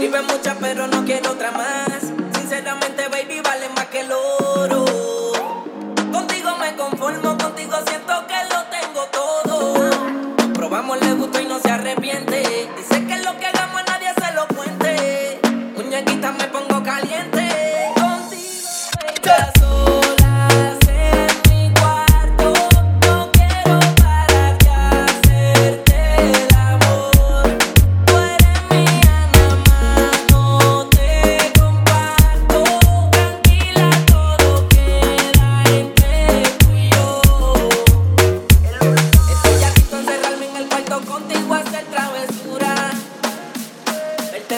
[0.00, 2.00] Vive muchas, pero no quiero otra más.
[2.32, 4.86] Sinceramente, baby, vale más que el oro.
[6.10, 10.52] Contigo me conformo, contigo siento que lo tengo todo.
[10.54, 12.70] Probamos, le gusto y no se arrepiente.
[12.78, 15.38] Dice que lo que hagamos nadie se lo cuente.
[15.76, 16.48] Muñequita, me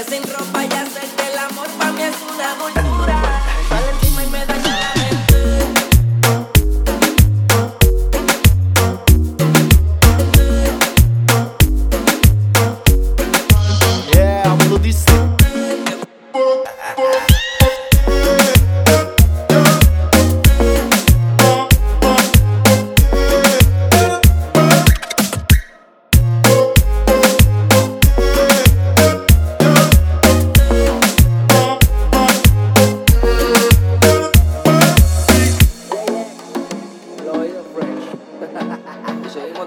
[0.08, 2.81] sin ropa y hacerte el amor para mí es una dulzura.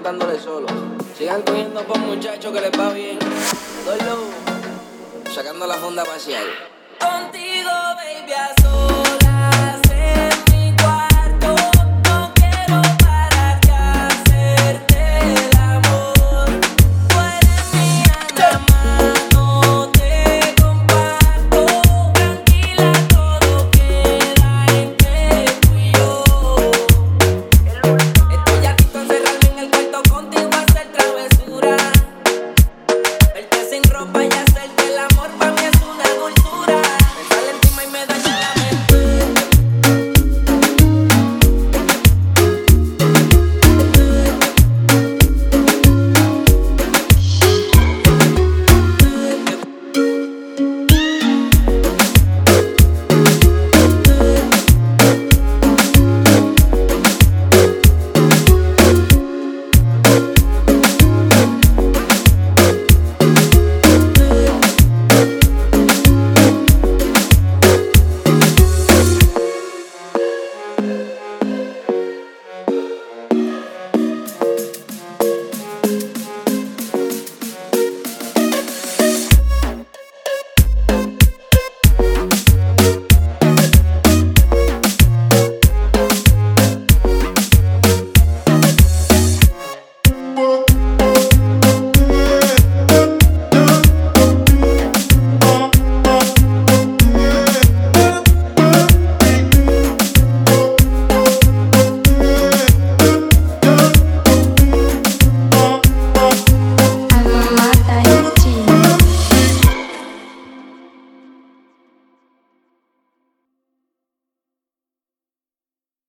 [0.02, 0.66] Dándole solo.
[1.16, 3.18] Sigan cogiendo por muchachos que les va bien.
[3.84, 4.28] Dolo.
[5.34, 6.44] Sacando la funda facial.